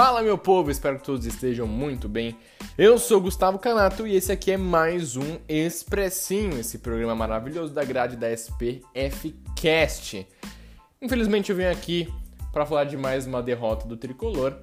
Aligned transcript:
Fala 0.00 0.22
meu 0.22 0.38
povo, 0.38 0.70
espero 0.70 0.96
que 0.96 1.04
todos 1.04 1.26
estejam 1.26 1.66
muito 1.66 2.08
bem. 2.08 2.36
Eu 2.78 3.00
sou 3.00 3.20
Gustavo 3.20 3.58
Canato 3.58 4.06
e 4.06 4.14
esse 4.14 4.30
aqui 4.30 4.52
é 4.52 4.56
mais 4.56 5.16
um 5.16 5.38
Expressinho, 5.48 6.56
esse 6.56 6.78
programa 6.78 7.16
maravilhoso 7.16 7.74
da 7.74 7.82
grade 7.82 8.14
da 8.14 8.30
SPF 8.30 9.34
Cast. 9.56 10.24
Infelizmente 11.02 11.50
eu 11.50 11.56
venho 11.56 11.72
aqui 11.72 12.06
para 12.52 12.64
falar 12.64 12.84
de 12.84 12.96
mais 12.96 13.26
uma 13.26 13.42
derrota 13.42 13.88
do 13.88 13.96
tricolor. 13.96 14.54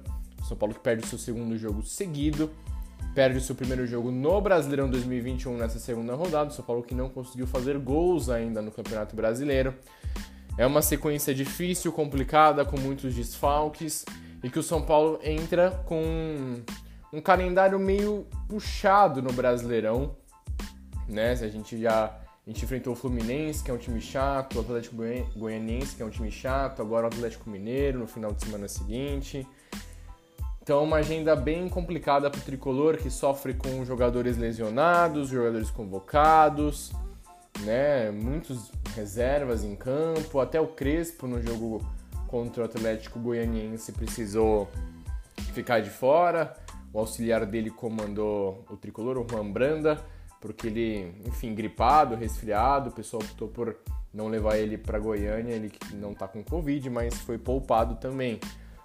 São 0.48 0.56
Paulo 0.56 0.72
que 0.72 0.80
perde 0.80 1.04
o 1.04 1.06
seu 1.06 1.18
segundo 1.18 1.58
jogo 1.58 1.82
seguido, 1.82 2.50
perde 3.14 3.36
o 3.36 3.40
seu 3.42 3.54
primeiro 3.54 3.86
jogo 3.86 4.10
no 4.10 4.40
Brasileirão 4.40 4.88
2021 4.88 5.58
nessa 5.58 5.78
segunda 5.78 6.14
rodada. 6.14 6.48
São 6.48 6.64
Paulo 6.64 6.82
que 6.82 6.94
não 6.94 7.10
conseguiu 7.10 7.46
fazer 7.46 7.78
gols 7.78 8.30
ainda 8.30 8.62
no 8.62 8.70
Campeonato 8.70 9.14
Brasileiro. 9.14 9.74
É 10.56 10.64
uma 10.64 10.80
sequência 10.80 11.34
difícil, 11.34 11.92
complicada, 11.92 12.64
com 12.64 12.80
muitos 12.80 13.14
desfalques 13.14 14.02
e 14.42 14.50
que 14.50 14.58
o 14.58 14.62
São 14.62 14.82
Paulo 14.82 15.18
entra 15.22 15.70
com 15.86 16.62
um 17.12 17.20
calendário 17.20 17.78
meio 17.78 18.26
puxado 18.48 19.22
no 19.22 19.32
Brasileirão, 19.32 20.16
né? 21.08 21.32
A 21.32 21.48
gente 21.48 21.80
já 21.80 22.20
a 22.46 22.50
gente 22.52 22.64
enfrentou 22.64 22.92
o 22.92 22.96
Fluminense, 22.96 23.64
que 23.64 23.72
é 23.72 23.74
um 23.74 23.78
time 23.78 24.00
chato, 24.00 24.58
o 24.58 24.60
Atlético 24.60 24.94
Goianiense, 25.34 25.96
que 25.96 26.02
é 26.02 26.06
um 26.06 26.10
time 26.10 26.30
chato, 26.30 26.80
agora 26.80 27.06
o 27.06 27.08
Atlético 27.08 27.50
Mineiro 27.50 27.98
no 27.98 28.06
final 28.06 28.32
de 28.32 28.44
semana 28.44 28.68
seguinte. 28.68 29.44
Então, 30.62 30.84
uma 30.84 30.98
agenda 30.98 31.34
bem 31.34 31.68
complicada 31.68 32.30
para 32.30 32.38
o 32.38 32.42
tricolor 32.44 32.98
que 32.98 33.10
sofre 33.10 33.52
com 33.52 33.84
jogadores 33.84 34.36
lesionados, 34.36 35.28
jogadores 35.28 35.70
convocados, 35.70 36.92
né? 37.62 38.12
Muitos 38.12 38.70
reservas 38.94 39.64
em 39.64 39.74
campo, 39.74 40.38
até 40.38 40.60
o 40.60 40.68
Crespo 40.68 41.26
no 41.26 41.42
jogo 41.42 41.84
contra 42.26 42.62
o 42.62 42.66
Atlético 42.66 43.18
Goianiense 43.18 43.92
precisou 43.92 44.68
ficar 45.52 45.80
de 45.80 45.90
fora. 45.90 46.54
O 46.92 46.98
auxiliar 46.98 47.44
dele 47.44 47.70
comandou 47.70 48.64
o 48.70 48.76
tricolor, 48.76 49.18
o 49.18 49.26
Juan 49.28 49.50
Branda, 49.50 49.98
porque 50.40 50.66
ele, 50.66 51.14
enfim, 51.26 51.54
gripado, 51.54 52.14
resfriado, 52.14 52.90
o 52.90 52.92
pessoal 52.92 53.22
optou 53.22 53.48
por 53.48 53.76
não 54.12 54.28
levar 54.28 54.56
ele 54.56 54.78
para 54.78 54.98
Goiânia, 54.98 55.52
ele 55.52 55.70
não 55.94 56.12
está 56.12 56.26
com 56.26 56.42
Covid, 56.42 56.88
mas 56.88 57.14
foi 57.18 57.36
poupado 57.36 57.96
também. 57.96 58.40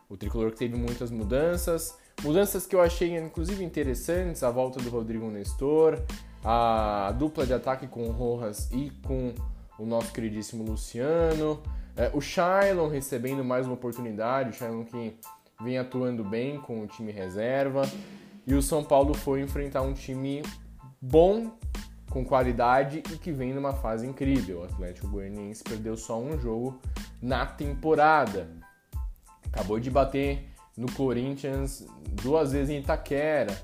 O 0.09 0.17
tricolor 0.17 0.51
que 0.51 0.57
teve 0.57 0.75
muitas 0.75 1.09
mudanças, 1.09 1.97
mudanças 2.21 2.65
que 2.65 2.75
eu 2.75 2.81
achei 2.81 3.17
inclusive 3.17 3.63
interessantes, 3.63 4.43
a 4.43 4.51
volta 4.51 4.81
do 4.81 4.89
Rodrigo 4.89 5.29
Nestor, 5.29 6.01
a 6.43 7.13
dupla 7.17 7.45
de 7.45 7.53
ataque 7.53 7.87
com 7.87 8.07
o 8.07 8.11
Rojas 8.11 8.69
e 8.71 8.91
com 9.05 9.33
o 9.79 9.85
nosso 9.85 10.11
queridíssimo 10.11 10.63
Luciano, 10.63 11.61
é, 12.01 12.11
o 12.13 12.19
Shailon 12.19 12.89
recebendo 12.89 13.43
mais 13.43 13.67
uma 13.67 13.75
oportunidade, 13.75 14.49
o 14.49 14.53
Shailon 14.53 14.83
que 14.83 15.15
vem 15.61 15.77
atuando 15.77 16.23
bem 16.23 16.59
com 16.59 16.81
o 16.81 16.87
time 16.87 17.11
reserva. 17.11 17.83
E 18.47 18.55
o 18.55 18.61
São 18.61 18.83
Paulo 18.83 19.13
foi 19.13 19.41
enfrentar 19.41 19.83
um 19.83 19.93
time 19.93 20.41
bom, 20.99 21.51
com 22.09 22.25
qualidade 22.25 23.03
e 23.11 23.17
que 23.17 23.31
vem 23.31 23.53
numa 23.53 23.73
fase 23.73 24.07
incrível. 24.07 24.61
O 24.61 24.63
Atlético 24.63 25.07
Goianiense 25.07 25.63
perdeu 25.63 25.95
só 25.95 26.19
um 26.19 26.39
jogo 26.39 26.81
na 27.21 27.45
temporada. 27.45 28.49
Acabou 29.45 29.79
de 29.79 29.91
bater 29.91 30.49
no 30.75 30.91
Corinthians 30.91 31.85
duas 32.23 32.51
vezes 32.51 32.71
em 32.71 32.79
Itaquera. 32.79 33.55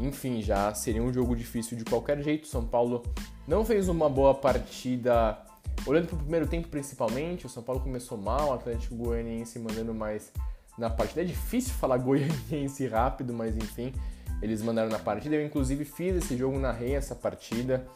Enfim, 0.00 0.42
já 0.42 0.74
seria 0.74 1.02
um 1.02 1.12
jogo 1.12 1.36
difícil 1.36 1.78
de 1.78 1.84
qualquer 1.84 2.20
jeito. 2.22 2.48
São 2.48 2.66
Paulo 2.66 3.04
não 3.46 3.64
fez 3.64 3.88
uma 3.88 4.08
boa 4.08 4.34
partida 4.34 5.38
Olhando 5.86 6.08
para 6.08 6.16
o 6.16 6.18
primeiro 6.18 6.46
tempo 6.46 6.68
principalmente, 6.68 7.46
o 7.46 7.48
São 7.48 7.62
Paulo 7.62 7.80
começou 7.80 8.18
mal, 8.18 8.50
o 8.50 8.52
Atlético 8.52 8.94
Goianiense 8.94 9.58
mandando 9.58 9.94
mais 9.94 10.32
na 10.78 10.88
partida. 10.88 11.22
É 11.22 11.24
difícil 11.24 11.74
falar 11.74 11.96
goianiense 11.98 12.86
rápido, 12.86 13.32
mas 13.32 13.56
enfim, 13.56 13.92
eles 14.40 14.62
mandaram 14.62 14.88
na 14.88 14.98
partida. 14.98 15.34
Eu 15.34 15.44
inclusive 15.44 15.84
fiz 15.84 16.16
esse 16.16 16.36
jogo, 16.36 16.58
narrei 16.58 16.94
essa 16.94 17.14
partida. 17.14 17.86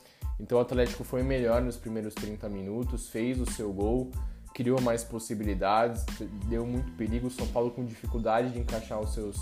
Então 0.40 0.58
o 0.58 0.60
Atlético 0.60 1.04
foi 1.04 1.22
melhor 1.22 1.62
nos 1.62 1.76
primeiros 1.76 2.14
30 2.14 2.48
minutos, 2.48 3.08
fez 3.08 3.40
o 3.40 3.46
seu 3.46 3.72
gol, 3.72 4.10
criou 4.52 4.80
mais 4.80 5.04
possibilidades, 5.04 6.04
deu 6.48 6.66
muito 6.66 6.90
perigo. 6.92 7.28
O 7.28 7.30
São 7.30 7.46
Paulo 7.46 7.70
com 7.70 7.84
dificuldade 7.84 8.50
de 8.50 8.58
encaixar 8.58 9.00
os 9.00 9.14
seus, 9.14 9.36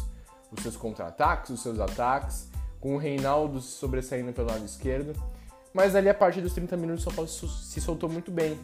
os 0.50 0.62
seus 0.62 0.76
contra-ataques, 0.76 1.50
os 1.50 1.62
seus 1.62 1.78
ataques, 1.78 2.50
com 2.80 2.94
o 2.94 2.98
Reinaldo 2.98 3.60
sobressaindo 3.60 4.32
pelo 4.32 4.48
lado 4.48 4.64
esquerdo. 4.64 5.14
Mas 5.72 5.94
ali 5.94 6.08
a 6.08 6.14
partir 6.14 6.40
dos 6.40 6.52
30 6.52 6.76
minutos 6.76 7.02
o 7.02 7.04
São 7.04 7.12
Paulo 7.14 7.30
se 7.30 7.80
soltou 7.80 8.08
muito 8.08 8.30
bem. 8.30 8.58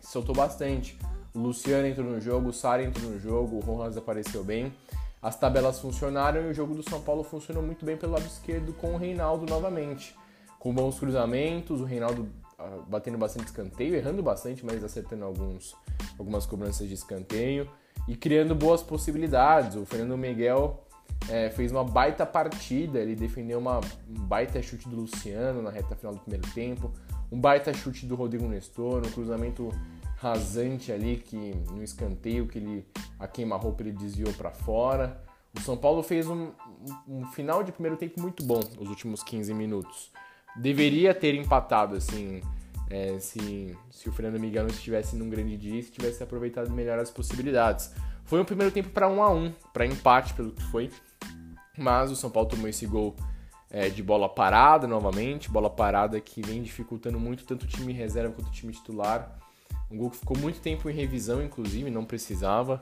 Se 0.00 0.12
soltou 0.12 0.34
bastante. 0.34 0.98
O 1.34 1.38
Luciano 1.38 1.86
entrou 1.86 2.08
no 2.08 2.20
jogo, 2.20 2.50
o 2.50 2.52
Sara 2.52 2.82
entrou 2.82 3.10
no 3.10 3.18
jogo, 3.18 3.56
o 3.56 3.60
Rojas 3.60 3.96
apareceu 3.96 4.44
bem. 4.44 4.72
As 5.20 5.36
tabelas 5.36 5.80
funcionaram 5.80 6.42
e 6.42 6.50
o 6.50 6.54
jogo 6.54 6.74
do 6.74 6.88
São 6.88 7.00
Paulo 7.00 7.24
funcionou 7.24 7.62
muito 7.62 7.84
bem 7.84 7.96
pelo 7.96 8.12
lado 8.12 8.26
esquerdo 8.26 8.72
com 8.74 8.94
o 8.94 8.96
Reinaldo 8.96 9.46
novamente. 9.46 10.14
Com 10.58 10.72
bons 10.74 10.98
cruzamentos, 10.98 11.80
o 11.80 11.84
Reinaldo 11.84 12.28
uh, 12.58 12.82
batendo 12.86 13.16
bastante 13.16 13.46
escanteio, 13.46 13.94
errando 13.94 14.22
bastante, 14.22 14.64
mas 14.64 14.84
acertando 14.84 15.24
alguns, 15.24 15.74
algumas 16.18 16.46
cobranças 16.46 16.86
de 16.88 16.94
escanteio 16.94 17.68
e 18.06 18.14
criando 18.14 18.54
boas 18.54 18.82
possibilidades. 18.82 19.76
O 19.76 19.86
Fernando 19.86 20.16
Miguel 20.16 20.84
é, 21.28 21.50
fez 21.50 21.72
uma 21.72 21.84
baita 21.84 22.26
partida, 22.26 22.98
ele 22.98 23.14
defendeu 23.14 23.58
uma, 23.58 23.80
um 24.08 24.20
baita 24.26 24.60
chute 24.62 24.88
do 24.88 24.96
Luciano 24.96 25.62
na 25.62 25.70
reta 25.70 25.96
final 25.96 26.14
do 26.14 26.20
primeiro 26.20 26.46
tempo, 26.52 26.92
um 27.30 27.40
baita 27.40 27.72
chute 27.72 28.06
do 28.06 28.14
Rodrigo 28.14 28.46
Nestor, 28.46 28.98
um 28.98 29.10
cruzamento 29.10 29.70
rasante 30.16 30.92
ali 30.92 31.16
que 31.16 31.54
no 31.70 31.82
escanteio 31.82 32.46
que 32.46 32.58
ele 32.58 32.86
a 33.18 33.26
queima-roupa 33.26 33.82
ele 33.82 33.92
desviou 33.92 34.32
para 34.34 34.50
fora. 34.50 35.20
O 35.56 35.60
São 35.60 35.76
Paulo 35.76 36.02
fez 36.02 36.26
um, 36.26 36.50
um, 37.08 37.24
final 37.26 37.62
de 37.62 37.70
primeiro 37.70 37.96
tempo 37.96 38.20
muito 38.20 38.44
bom, 38.44 38.60
os 38.78 38.88
últimos 38.88 39.22
15 39.22 39.54
minutos. 39.54 40.10
Deveria 40.56 41.14
ter 41.14 41.34
empatado 41.34 41.96
assim, 41.96 42.42
é, 42.90 43.18
se, 43.18 43.76
se 43.90 44.08
o 44.08 44.12
Fernando 44.12 44.40
Miguel 44.40 44.64
não 44.64 44.70
estivesse 44.70 45.14
num 45.16 45.28
grande 45.28 45.56
dia, 45.56 45.82
se 45.82 45.90
tivesse 45.90 46.22
aproveitado 46.22 46.70
melhor 46.70 46.98
as 46.98 47.10
possibilidades. 47.10 47.92
Foi 48.24 48.40
um 48.40 48.44
primeiro 48.44 48.72
tempo 48.72 48.88
para 48.90 49.08
1 49.08 49.22
a 49.22 49.30
1 49.30 49.52
para 49.72 49.86
empate 49.86 50.34
pelo 50.34 50.52
que 50.52 50.62
foi. 50.64 50.90
Mas 51.76 52.10
o 52.10 52.16
São 52.16 52.30
Paulo 52.30 52.48
tomou 52.48 52.68
esse 52.68 52.86
gol 52.86 53.14
é, 53.70 53.88
de 53.88 54.02
bola 54.02 54.28
parada 54.28 54.86
novamente, 54.86 55.50
bola 55.50 55.68
parada 55.68 56.20
que 56.20 56.40
vem 56.40 56.62
dificultando 56.62 57.18
muito 57.18 57.44
tanto 57.44 57.64
o 57.64 57.66
time 57.66 57.92
reserva 57.92 58.32
quanto 58.32 58.48
o 58.48 58.52
time 58.52 58.72
titular. 58.72 59.36
Um 59.90 59.98
gol 59.98 60.10
que 60.10 60.16
ficou 60.16 60.38
muito 60.38 60.60
tempo 60.60 60.88
em 60.88 60.94
revisão, 60.94 61.42
inclusive, 61.42 61.90
não 61.90 62.04
precisava. 62.04 62.80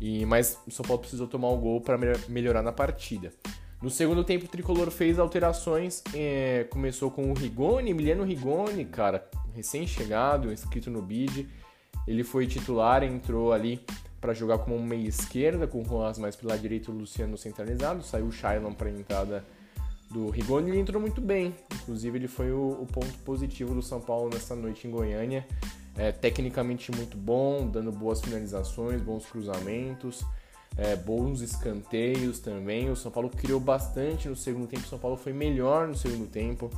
E 0.00 0.26
mas 0.26 0.58
o 0.66 0.70
São 0.70 0.84
Paulo 0.84 1.00
precisou 1.00 1.26
tomar 1.26 1.48
o 1.48 1.58
gol 1.58 1.80
para 1.80 1.96
melhorar 2.28 2.62
na 2.62 2.72
partida. 2.72 3.32
No 3.80 3.90
segundo 3.90 4.22
tempo, 4.24 4.46
o 4.46 4.48
Tricolor 4.48 4.90
fez 4.90 5.18
alterações. 5.18 6.02
É, 6.14 6.66
começou 6.70 7.10
com 7.10 7.30
o 7.30 7.34
Rigoni, 7.34 7.90
Emiliano 7.90 8.24
Rigoni, 8.24 8.84
cara, 8.84 9.28
recém-chegado, 9.54 10.52
inscrito 10.52 10.90
no 10.90 11.02
bid. 11.02 11.48
Ele 12.06 12.24
foi 12.24 12.46
titular, 12.46 13.02
entrou 13.02 13.52
ali 13.52 13.84
para 14.22 14.32
jogar 14.32 14.58
como 14.58 14.80
meia 14.80 15.08
esquerda, 15.08 15.66
com 15.66 15.80
o 15.80 15.82
Rojas 15.82 16.16
mais 16.16 16.36
pela 16.36 16.56
direita 16.56 16.92
o 16.92 16.94
Luciano 16.94 17.36
centralizado. 17.36 18.04
Saiu 18.04 18.26
o 18.26 18.32
Shailon 18.32 18.72
para 18.72 18.88
a 18.88 18.92
entrada 18.92 19.44
do 20.08 20.30
Rigoni 20.30 20.70
ele 20.70 20.78
entrou 20.78 21.00
muito 21.00 21.20
bem. 21.20 21.52
Inclusive, 21.82 22.18
ele 22.18 22.28
foi 22.28 22.52
o, 22.52 22.78
o, 22.80 22.86
ponto 22.86 23.12
positivo 23.24 23.74
do 23.74 23.82
São 23.82 24.00
Paulo 24.00 24.30
nessa 24.32 24.54
noite 24.54 24.86
em 24.86 24.92
Goiânia. 24.92 25.44
É, 25.96 26.12
tecnicamente 26.12 26.92
muito 26.92 27.16
bom, 27.16 27.66
dando 27.66 27.90
boas 27.90 28.20
finalizações, 28.20 29.02
bons 29.02 29.26
cruzamentos, 29.26 30.24
é, 30.76 30.94
bons 30.94 31.40
escanteios 31.40 32.38
também. 32.38 32.90
O 32.90 32.96
São 32.96 33.10
Paulo 33.10 33.28
criou 33.28 33.58
bastante 33.58 34.28
no 34.28 34.36
segundo 34.36 34.68
tempo. 34.68 34.84
O 34.84 34.88
São 34.88 35.00
Paulo 35.00 35.16
foi 35.16 35.32
melhor 35.32 35.88
no 35.88 35.96
segundo 35.96 36.28
tempo. 36.28 36.70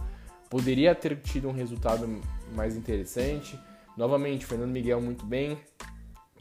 Poderia 0.49 0.95
ter 0.95 1.21
tido 1.21 1.47
um 1.49 1.53
resultado 1.53 2.09
mais 2.55 2.75
interessante. 2.75 3.59
Novamente, 3.99 4.47
Fernando 4.47 4.71
Miguel 4.71 5.01
muito 5.01 5.27
bem, 5.27 5.59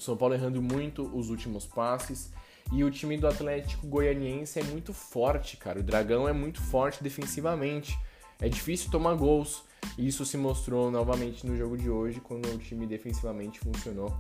São 0.03 0.17
Paulo 0.17 0.35
errando 0.35 0.61
muito 0.61 1.09
os 1.15 1.29
últimos 1.29 1.65
passes. 1.65 2.31
E 2.71 2.83
o 2.83 2.91
time 2.91 3.17
do 3.17 3.27
Atlético 3.27 3.85
Goianiense 3.88 4.59
é 4.59 4.63
muito 4.63 4.94
forte, 4.94 5.57
cara. 5.57 5.79
O 5.79 5.83
Dragão 5.83 6.27
é 6.27 6.33
muito 6.33 6.61
forte 6.61 7.03
defensivamente. 7.03 7.97
É 8.39 8.47
difícil 8.47 8.89
tomar 8.89 9.15
gols. 9.15 9.63
E 9.97 10.07
isso 10.07 10.25
se 10.25 10.38
mostrou 10.38 10.89
novamente 10.89 11.45
no 11.45 11.57
jogo 11.57 11.77
de 11.77 11.89
hoje, 11.89 12.19
quando 12.21 12.47
o 12.47 12.57
time 12.57 12.85
defensivamente 12.85 13.59
funcionou 13.59 14.15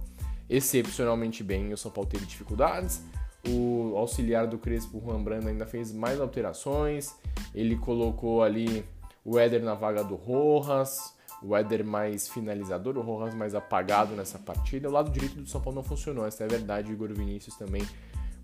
excepcionalmente 0.49 1.43
bem. 1.43 1.73
O 1.73 1.77
São 1.77 1.91
Paulo 1.91 2.09
teve 2.09 2.25
dificuldades. 2.25 3.01
O 3.47 3.93
auxiliar 3.97 4.47
do 4.47 4.57
Crespo, 4.57 5.01
Juan 5.03 5.21
Brando, 5.21 5.47
ainda 5.47 5.65
fez 5.65 5.91
mais 5.91 6.19
alterações. 6.19 7.15
Ele 7.53 7.75
colocou 7.75 8.43
ali 8.43 8.85
o 9.25 9.39
Éder 9.39 9.63
na 9.63 9.73
vaga 9.73 10.03
do 10.03 10.15
Rojas, 10.15 11.13
o 11.43 11.55
Éder 11.55 11.85
mais 11.85 12.27
finalizador, 12.27 12.97
o 12.97 13.01
Rojas 13.01 13.35
mais 13.35 13.53
apagado 13.53 14.15
nessa 14.15 14.39
partida. 14.39 14.89
O 14.89 14.91
lado 14.91 15.11
direito 15.11 15.35
do 15.35 15.47
São 15.47 15.59
Paulo 15.61 15.75
não 15.75 15.83
funcionou, 15.83 16.25
essa 16.25 16.43
é 16.43 16.45
a 16.45 16.49
verdade. 16.49 16.91
O 16.91 16.93
Igor 16.93 17.13
Vinícius 17.13 17.55
também 17.55 17.85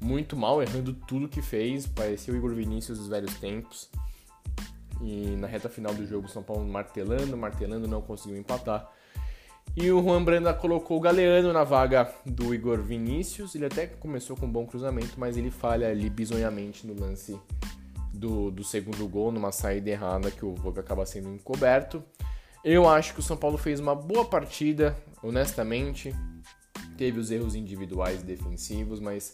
muito 0.01 0.35
mal, 0.35 0.61
errando 0.61 0.93
tudo 0.93 1.27
que 1.27 1.41
fez. 1.41 1.87
Parecia 1.87 2.33
o 2.33 2.37
Igor 2.37 2.53
Vinícius 2.53 2.99
dos 2.99 3.07
velhos 3.07 3.33
tempos. 3.35 3.89
E 5.01 5.35
na 5.37 5.47
reta 5.47 5.69
final 5.69 5.93
do 5.93 6.05
jogo, 6.05 6.27
o 6.27 6.29
São 6.29 6.43
Paulo 6.43 6.67
martelando, 6.67 7.37
martelando, 7.37 7.87
não 7.87 8.01
conseguiu 8.01 8.37
empatar. 8.37 8.89
E 9.75 9.89
o 9.91 10.01
Juan 10.01 10.23
Branda 10.23 10.53
colocou 10.53 10.97
o 10.97 10.99
Galeano 10.99 11.53
na 11.53 11.63
vaga 11.63 12.13
do 12.25 12.53
Igor 12.53 12.81
Vinícius. 12.81 13.55
Ele 13.55 13.65
até 13.65 13.87
começou 13.87 14.35
com 14.35 14.45
um 14.45 14.51
bom 14.51 14.65
cruzamento, 14.65 15.13
mas 15.17 15.37
ele 15.37 15.51
falha 15.51 15.89
ali 15.89 16.09
bizonhamente 16.09 16.85
no 16.85 16.99
lance 16.99 17.39
do, 18.13 18.51
do 18.51 18.63
segundo 18.63 19.07
gol, 19.07 19.31
numa 19.31 19.51
saída 19.51 19.89
errada 19.89 20.31
que 20.31 20.43
o 20.43 20.55
Voga 20.55 20.81
acaba 20.81 21.05
sendo 21.05 21.29
encoberto. 21.29 22.03
Eu 22.63 22.87
acho 22.87 23.13
que 23.13 23.19
o 23.19 23.23
São 23.23 23.37
Paulo 23.37 23.57
fez 23.57 23.79
uma 23.79 23.95
boa 23.95 24.25
partida, 24.25 24.97
honestamente. 25.23 26.13
Teve 26.97 27.19
os 27.19 27.31
erros 27.31 27.55
individuais 27.55 28.21
defensivos, 28.21 28.99
mas 28.99 29.33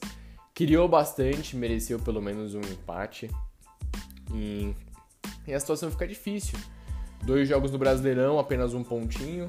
criou 0.53 0.87
bastante, 0.87 1.55
mereceu 1.55 1.99
pelo 1.99 2.21
menos 2.21 2.53
um 2.53 2.61
empate. 2.61 3.29
E, 4.33 4.73
e 5.47 5.53
a 5.53 5.59
situação 5.59 5.89
fica 5.89 6.07
difícil. 6.07 6.57
Dois 7.23 7.47
jogos 7.47 7.71
no 7.71 7.77
Brasileirão, 7.77 8.37
apenas 8.37 8.73
um 8.73 8.83
pontinho 8.83 9.47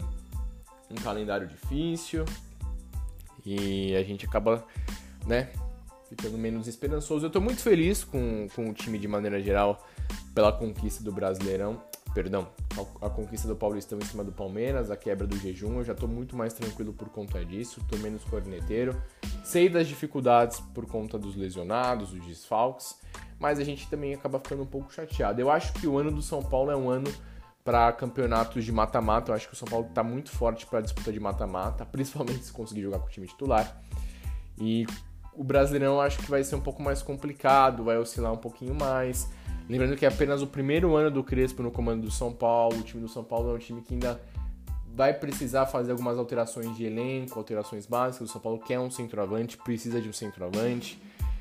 um 0.90 0.94
calendário 0.96 1.46
difícil 1.46 2.25
e 3.44 3.94
a 3.94 4.02
gente 4.02 4.26
acaba, 4.26 4.64
né, 5.26 5.50
ficando 6.08 6.37
menos 6.37 6.67
esperançoso. 6.67 7.26
Eu 7.26 7.29
estou 7.29 7.43
muito 7.43 7.61
feliz 7.61 8.05
com, 8.05 8.49
com 8.55 8.70
o 8.70 8.75
time 8.75 8.99
de 8.99 9.08
maneira 9.08 9.40
geral 9.40 9.87
pela 10.34 10.52
conquista 10.52 11.02
do 11.02 11.12
Brasileirão, 11.12 11.82
perdão, 12.17 12.49
a, 12.75 13.09
a, 13.09 13.11
conquista 13.11 13.47
do 13.47 13.55
Paulistão 13.55 13.99
em 13.99 14.05
cima 14.07 14.25
do 14.25 14.33
Palmeiras, 14.33 14.91
a 14.91 14.97
quebra 14.97 15.27
do 15.27 15.37
jejum. 15.37 15.77
Eu 15.77 15.85
já 15.85 15.93
estou 15.93 16.09
muito 16.09 16.35
mais 16.35 16.55
tranquilo 16.55 16.95
por 16.95 17.11
conta 17.11 17.45
disso, 17.45 17.79
estou 17.79 17.99
menos 17.99 18.25
corneteiro. 18.25 18.97
Sei 19.45 19.69
das 19.69 19.87
dificuldades 19.87 20.59
por 20.75 20.87
conta 20.87 21.19
dos 21.19 21.37
lesionados, 21.37 22.13
dos 22.13 22.25
desfalques, 22.25 22.99
mas 23.39 23.59
a 23.59 23.65
gente 23.65 23.87
também 23.91 24.15
acaba 24.15 24.39
ficando 24.39 24.63
um 24.63 24.67
pouco 24.67 24.91
chateado. 24.91 25.39
Eu 25.39 25.51
acho 25.51 25.75
que 25.75 25.87
o 25.87 25.99
ano 25.99 26.11
do 26.11 26.23
São 26.23 26.43
Paulo 26.43 26.71
é 26.71 26.77
um 26.77 26.89
ano 26.89 27.13
para 27.63 27.93
campeonatos 27.93 28.65
de 28.65 28.73
mata-mata. 28.73 29.31
Eu 29.31 29.35
acho 29.35 29.49
que 29.49 29.53
o 29.53 29.57
São 29.57 29.69
Paulo 29.69 29.87
está 29.87 30.03
muito 30.03 30.31
forte 30.31 30.65
para 30.65 30.81
disputa 30.81 31.13
de 31.13 31.21
mata-mata, 31.21 31.85
principalmente 31.93 32.45
se 32.45 32.53
conseguir 32.53 32.81
jogar 32.81 32.99
com 32.99 33.09
o 33.09 33.11
time 33.11 33.27
titular. 33.27 33.79
E 34.59 34.87
o 35.35 35.45
Brasileirão 35.45 35.97
eu 35.97 36.01
acho 36.01 36.17
que 36.17 36.31
vai 36.31 36.43
ser 36.43 36.57
um 36.57 36.63
pouco 36.63 36.83
mais 36.83 37.03
complicado, 37.03 37.85
vai 37.85 37.99
oscilar 37.99 38.33
um 38.33 38.39
pouquinho 38.39 38.75
mais. 38.75 39.29
Lembrando 39.69 39.97
que 39.97 40.05
é 40.05 40.09
apenas 40.09 40.43
o 40.43 40.47
primeiro 40.47 40.95
ano 40.95 41.11
do 41.11 41.25
Crespo 41.25 41.63
no 41.63 41.71
comando 41.71 42.03
do 42.03 42.11
São 42.11 42.33
Paulo. 42.33 42.79
O 42.79 42.83
time 42.83 43.03
do 43.03 43.09
São 43.09 43.25
Paulo 43.25 43.51
é 43.51 43.55
um 43.55 43.59
time 43.59 43.83
que 43.83 43.95
ainda 43.95 44.21
vai 44.95 45.13
precisar 45.13 45.67
fazer 45.67 45.91
algumas 45.91 46.17
alterações 46.19 46.77
de 46.77 46.85
elenco, 46.85 47.39
alterações 47.39 47.85
básicas. 47.85 48.31
O 48.31 48.33
São 48.33 48.41
Paulo 48.41 48.61
quer 48.61 48.79
um 48.79 48.91
centroavante, 48.91 49.57
precisa 49.59 50.01
de 50.01 50.09
um 50.09 50.13
centroavante. 50.13 51.01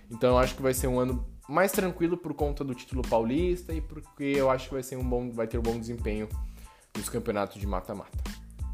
Então 0.10 0.31
eu 0.31 0.38
acho 0.39 0.56
que 0.56 0.62
vai 0.62 0.74
ser 0.74 0.88
um 0.88 1.00
ano 1.00 1.24
mais 1.48 1.72
tranquilo 1.72 2.18
por 2.18 2.33
conta 2.33 2.63
do 2.63 2.74
título 2.74 3.04
paulista 3.04 3.74
e 3.74 3.80
porque 3.80 4.24
eu 4.24 4.50
acho 4.50 4.69
que 4.69 4.74
vai 4.74 4.83
ser 4.83 4.95
um 4.95 5.04
bom, 5.04 5.31
vai 5.31 5.45
ter 5.45 5.60
um 5.60 5.62
bom 5.62 5.80
desempenho 5.80 6.27
nos 6.98 7.07
campeonatos 7.07 7.60
de 7.60 7.68
mata-mata. 7.68 8.18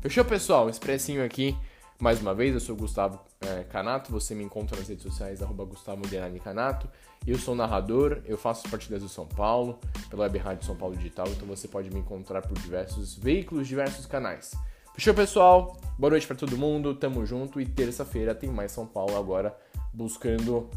Fechou, 0.02 0.24
pessoal? 0.24 0.70
Expressinho 0.70 1.24
aqui. 1.24 1.56
Mais 2.00 2.22
uma 2.22 2.34
vez, 2.34 2.54
eu 2.54 2.60
sou 2.60 2.76
Gustavo 2.76 3.20
é, 3.42 3.64
Canato, 3.64 4.12
você 4.12 4.36
me 4.36 4.44
encontra 4.44 4.78
nas 4.78 4.88
redes 4.88 5.04
sociais, 5.04 5.42
arroba 5.42 5.66
Gustavo 5.66 6.04
Canato. 6.44 6.88
Eu 7.26 7.38
sou 7.38 7.56
narrador, 7.56 8.22
eu 8.26 8.38
faço 8.38 8.66
as 8.66 8.72
partidas 8.72 9.02
do 9.02 9.10
São 9.10 9.28
Paulo, 9.28 9.80
pela 10.10 10.24
Web 10.24 10.38
Rádio 10.38 10.66
São 10.66 10.76
Paulo 10.76 10.96
Digital, 10.96 11.28
então 11.28 11.48
você 11.48 11.68
pode 11.68 11.90
me 11.92 12.00
encontrar 12.00 12.42
por 12.42 12.58
diversos 12.58 13.16
veículos, 13.16 13.68
diversos 13.68 14.06
canais. 14.06 14.52
Fechou, 14.94 15.14
pessoal? 15.14 15.78
Boa 15.98 16.12
noite 16.12 16.28
para 16.28 16.36
todo 16.36 16.58
mundo, 16.58 16.96
tamo 16.96 17.26
junto 17.26 17.62
e 17.62 17.66
terça-feira 17.66 18.36
tem 18.36 18.50
mais 18.50 18.72
São 18.72 18.86
Paulo 18.86 19.18
agora 19.18 19.56
buscando 19.94 20.70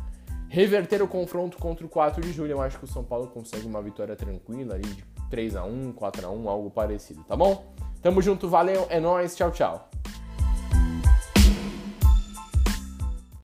reverter 0.48 1.02
o 1.02 1.08
confronto 1.08 1.58
contra 1.58 1.84
o 1.84 1.88
4 1.88 2.22
de 2.22 2.32
julho. 2.32 2.52
Eu 2.52 2.60
acho 2.60 2.78
que 2.78 2.84
o 2.84 2.88
São 2.88 3.04
Paulo 3.04 3.26
consegue 3.26 3.66
uma 3.66 3.82
vitória 3.82 4.14
tranquila 4.14 4.74
ali 4.74 4.88
de 4.88 5.04
3 5.30 5.56
a 5.56 5.64
1 5.64 5.92
4 5.92 6.26
a 6.26 6.30
1 6.30 6.48
algo 6.48 6.70
parecido, 6.70 7.24
tá 7.24 7.34
bom? 7.34 7.74
Tamo 8.00 8.22
junto, 8.22 8.48
valeu, 8.48 8.86
é 8.88 9.00
nóis, 9.00 9.34
tchau, 9.34 9.50
tchau. 9.50 9.90